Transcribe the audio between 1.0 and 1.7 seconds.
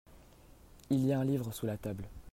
y a un livre sous